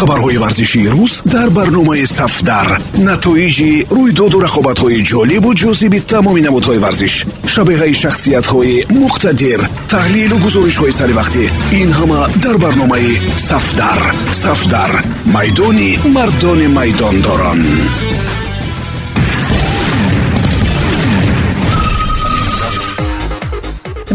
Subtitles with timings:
[0.00, 2.68] хабарҳои варзишии рӯз дар барномаи сафдар.
[3.08, 7.14] Натоиҷи рӯйдоду рақобатҳои ҷолибу ҷозиби тамоми намудҳои варзиш
[7.52, 9.60] шабеҳаи шахсиятҳои муқтадир
[9.92, 11.44] таҳлилу гузоришҳои саривақтӣ
[11.80, 13.12] ин ҳама дар барномаи
[13.48, 14.00] сафдар.
[14.44, 14.92] Сафдар
[15.34, 17.60] майдони мардони майдондорон.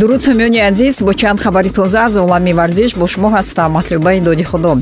[0.00, 4.44] Дуруд сомиёни азиз бо чанд хабари тоза аз олами варзиш бо шумо ҳастам матлубаи доди
[4.50, 4.72] худо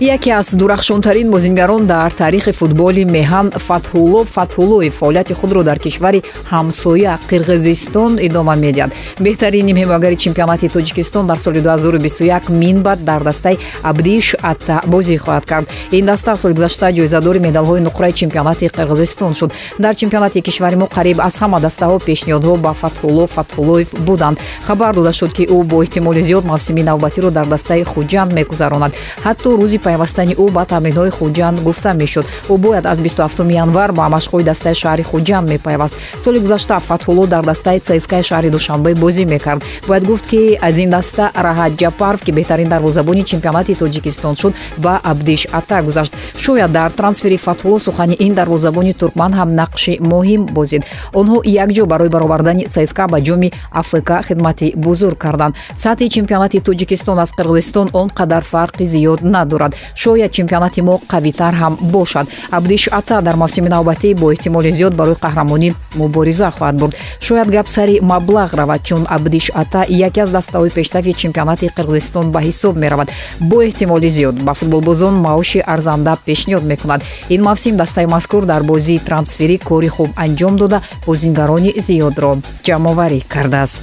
[0.00, 7.18] яке аз дурахшонтарин бозингарон дар таърихи футболи меҳан фатҳулло фатҳуллоев фаъолияти худро дар кишвари ҳамсоя
[7.30, 8.90] қирғизистон идома медиҳад.
[9.20, 15.66] Беҳтарин нимҳимоягари чемпионати тоҷикистон дар соли 2021 минбад дар дастаи абдиш атта бозӣ хоҳад кард.
[15.92, 19.52] Ин даста соли гузашта ҷоизадори медалҳои нуқраи чемпионати қирғизистон шуд.
[19.78, 24.38] Дар чемпионати кишвари мо қариб аз ҳама дастаҳо пешниҳодҳо ба фатҳулло фатҳуллоев буданд.
[24.66, 28.92] Хабар дода шуд ки ӯ бо эҳтимоли зиёд мавсими навбатиро дар дастаи хуҷанд мегузаронад
[29.24, 32.26] ҳатто рӯзи пайвастани ӯ ба тамринҳои хуҷанд гуфта мешуд.
[32.52, 37.44] Ӯ бояд аз 27 январ ба машқҳои дастаи шаҳри хуҷанд мепайваст соли гузашта фатҳулло дар
[37.50, 39.60] дастаи цскаи шаҳри душанбе бозӣ мекард.
[39.88, 44.52] Бояд гуфт ки аз ин даста раҳат ҷапаров ки беҳтарин дарвозабони чемпионати тоҷикистон шуд
[44.84, 46.12] ба абдиш ата гузашт.
[46.44, 50.82] Шояд дар трансфери фатҳулло сухани ин дарвозабони туркман ҳам нақши муҳим бозид.
[51.20, 53.48] Онҳо якҷо барои баровардани цска ба ҷоми
[53.80, 55.54] африка хидмати бузург карданд.
[55.84, 61.78] Сатҳи чемпионати тоҷикистон аз қирғизистон он қадар фарқи зиёд надорад шояд чемпионати мо қавитар ҳам
[61.80, 62.26] бошад.
[62.50, 66.94] Абдиш ата дар мавсими навбатӣ бо эҳтимоли зиёд барои қаҳрамонӣ мубориза хоҳад бурд.
[67.20, 72.40] Шояд гап сари маблағ равад чун абдиш ата яке аз дастаҳои пешсафи чемпионати қирғизистон ба
[72.40, 73.08] ҳисоб меравад.
[73.40, 77.00] Бо эҳтимоли зиёд ба футболбозон маоши арзанда пешниҳод мекунад.
[77.28, 82.30] Ин мавсим дастаи мазкур дар бозии трансферӣ кори хуб анҷом дода бозингарони зиёдро.
[82.66, 83.82] Ҷамъоварӣ кардааст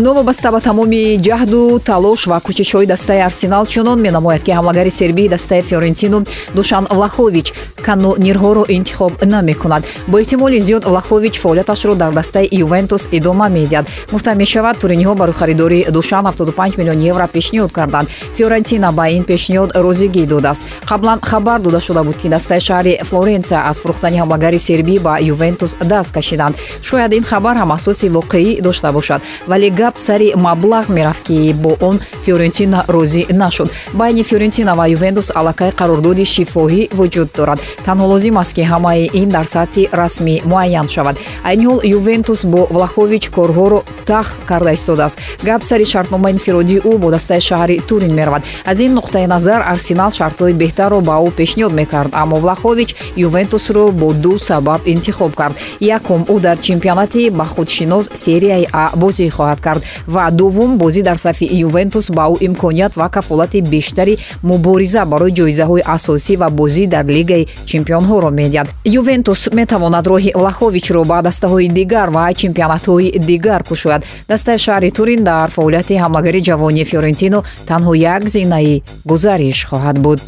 [0.00, 5.62] новобаста ба тамоми ҷаҳду талош ва кӯчишҳои дастаи арсенал чунон менамояд ки ҳамлагари сербии дастаи
[5.62, 7.52] фиорентино душан лахович
[7.86, 9.82] канонирҳоро интихоб намекунад.
[10.08, 13.86] Бо эҳтимоли зиёд лахович фаъолияташро дар дастаи ювентус идома медиҳад.
[14.12, 18.08] Гуфта мешавад туриниҳо барои харидори душан 75 миллион евро пешниҳод карданд.
[18.36, 23.60] Фиорентина ба ин пешниҳод розигӣ додааст қаблан хабар дода шуда буд ки дастаи шаҳри флоренсия
[23.70, 26.56] аз фурӯхтани ҳамлагари сербӣ ба ювентус даст кашиданд.
[26.82, 31.76] Шояд ин хабар ҳам асоси воқеӣ дошта бошад вале гап сари маблағ мерафт ки бо
[31.80, 33.68] он фиорентина розӣ нашуд.
[33.92, 37.58] Байни фиорентина ва ювентус аллакай қарордоди шифоҳӣ вуҷуд дорад.
[37.86, 41.16] Танҳо лозим аст ки ҳамаи ин дар сатҳи расмӣ муайян шавад.
[41.44, 45.16] Айни ҳол ювентус бо влахович корҳоро тах карда истодааст
[45.48, 48.42] гап сари шартномаи инфиродии ӯ бо дастаи шаҳри турин меравад.
[48.70, 54.08] Аз ин нуқтаи назар арсенал шартҳои беҳтарро ба ӯ пешниҳод мекард аммо влахович ювентусро бо
[54.24, 55.54] ду сабаб интихоб кард.
[55.80, 61.02] Якум ӯ дар чемпионати ба худшинос серияи а бозӣ хоҳад кард кард ва дуввум бозӣ
[61.02, 66.86] дар сафи ювентус ба ӯ имконият ва кафолати бештари мубориза барои ҷоизаҳои асосӣ ва бозӣ
[66.94, 68.68] дар лигаи чемпионҳоро медиҳад.
[69.00, 74.02] Ювентус метавонад роҳи лаховичро ба дастаҳои дигар ва чемпионатҳои дигар кушояд.
[74.28, 77.38] Дастаи шаҳри турин дар фаъолияти ҳамлагари ҷавонии фиорентино
[77.70, 80.20] танҳо як зинаи гузариш хоҳад буд.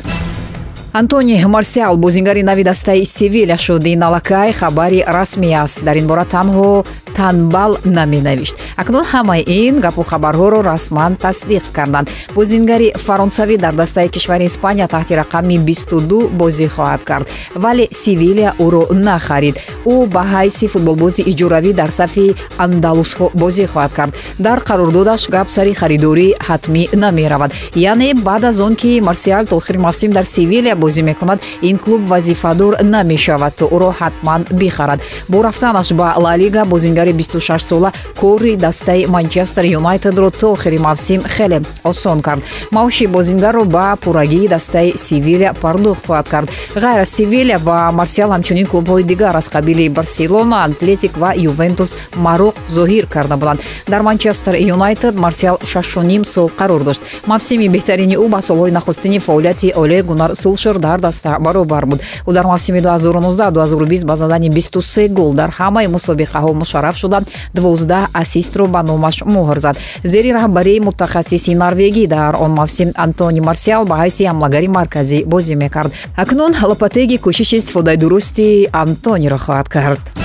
[1.01, 3.85] Антони марсиал бозингари нави дастаи севиля шуд.
[3.85, 5.85] Ин аллакай хабари расмӣ аст.
[5.85, 6.85] Дар ин бора танҳо
[7.17, 12.09] танбал наменавишт акнун ҳамаи ин гапу хабарҳоро расман тасдиқ карданд.
[12.35, 18.83] Бозингари фаронсавӣ дар дастаи кишвари испания таҳти рақами 22 бозӣ хоҳад кард вале севилия ӯро
[19.07, 19.57] нахарид.
[19.87, 24.13] Ӯ ба ҳайси футболбози иҷоравӣ дар сафи андалусҳо бозӣ хоҳад кард.
[24.39, 27.51] Дар қарордодаш гап сари харидорӣ ҳатмӣ намеравад.
[27.75, 32.03] Яъне баъд аз он ки марсиал то охири мавсим дар севилия бозӣ мекунад ин клуб
[32.13, 35.01] вазифадор намешавад то ӯро ҳатман бихарад.
[35.29, 41.63] Бо рафтанаш ба лалига бозингар бозигари 26сола кори дастаи манчестер юнайтедро то охири мавсим хеле
[41.85, 42.43] осон кард.
[42.71, 46.51] Маоши бозингарро ба пуррагии дастаи севилия пардохт хоҳад кард.
[46.75, 52.55] Ғайр аз севилия ба марсиал ҳамчунин клубҳои дигар аз қабили барселона атлетик ва ювентус мароқ
[52.71, 57.03] зоҳир карда буданд дар манчестер юнайтед марсиал шашуним сол қарор дошт.
[57.27, 62.01] Мавсими беҳтарини ӯ ба солҳои нахустини фаъолияти оле гунар сулшер дар даста баробар буд.
[62.27, 67.23] Ӯ дар мавсими 2019-2020 ба задани 23 гол дар ҳамаи мусобиқаҳо мушарраф муайян шуда
[67.55, 69.77] дувоздаҳ ассистро ба номаш муҳр зад.
[70.05, 75.93] Зери раҳбарии мутахассиси норвегӣ дар он мавсим антони марсиал ба ҳайси ҳамлагари марказӣ бозӣ мекард.
[76.17, 80.24] Акнун лопатеги кӯшиши истифодаи дурусти антониро хоҳад кард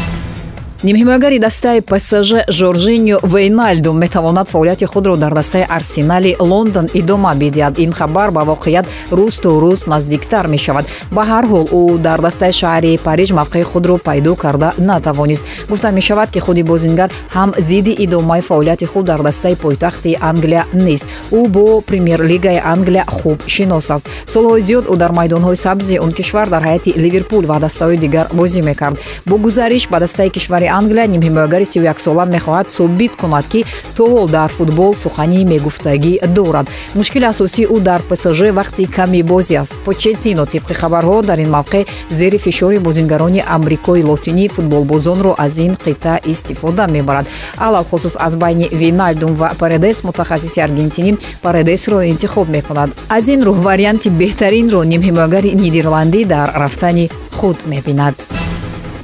[0.84, 7.80] нимҳимоягари дастаи псж жоржиньо вейналду метавонад фаъолияти худро дар дастаи арсенали лондон идома бидиҳад.
[7.80, 10.86] Ин хабар ба воқеият рӯз то рӯз наздиктар мешавад.
[11.12, 15.44] Ба ҳар ҳол ӯ дар дастаи шаҳри париж мавқеи худро пайдо карда натавонист.
[15.70, 21.06] Гуфта мешавад ки худи бозингар ҳам зидди идомаи фаъолияти худ дар дастаи пойтахти англия нест.
[21.32, 24.06] Ӯ бо премер-лигаи англия хуб шинос аст.
[24.34, 28.62] Солҳои зиёд ӯ дар майдонҳои сабзи он кишвар дар ҳайати ливерпул ва дастаҳои дигар бозӣ
[28.62, 28.98] мекард.
[29.26, 34.50] Бо гузариш ба дастаи кишвари англия нимҳимоягари 31сола мехоҳад собит кунад ки то ҳол дар
[34.50, 36.68] футбол сухани мегуфтагӣ дорад.
[36.96, 39.74] Мушкили асосии ӯ дар псж вақти ками бозӣ аст.
[39.86, 46.20] Почетино тибқи хабарҳо дар ин мавқеъ зери фишори бозингарони амрикои лотинӣ футболбозонро аз ин қитъа
[46.26, 47.26] истифода мебарад.
[47.58, 52.90] Алалхусус аз байни виналдум ва паредес мутахассиси аргентинӣ паредесро интихоб мекунад.
[53.10, 58.39] Аз ин рӯ варианти беҳтаринро нимҳимоягари нидерландӣ дар рафтани худ мебинад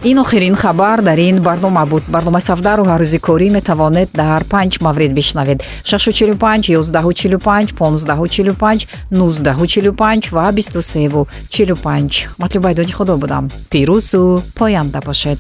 [0.06, 2.04] ин охирин хабар дар ин барнома буд.
[2.08, 5.64] Барномаи сафдару ҳаррӯзи корӣ метавонед дар панҷ маврид бишнавед.
[5.84, 13.50] 645 145 1545 1945 ва 2345 матлубайдоди худо будам.
[13.72, 15.40] Пирӯзу поянда бошед.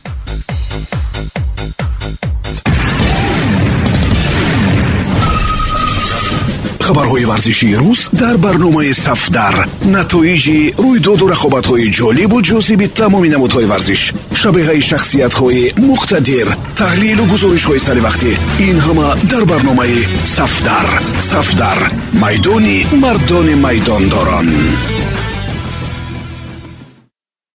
[6.85, 9.55] Хабарҳои варзишии рӯз дар барномаи сафдар.
[9.95, 14.01] Натоиҷи рӯйдоду рақобатҳои ҷолибу ҷозиби тамоми намудҳои варзиш
[14.41, 16.47] шабеҳаи шахсиятҳои муқтадир
[16.81, 18.31] таҳлилу гузоришҳои саривақтӣ
[18.69, 19.99] ин ҳама дар барномаи
[20.35, 20.87] сафдар.
[21.31, 21.79] Сафдар.
[22.23, 24.47] Майдони мардони майдондорон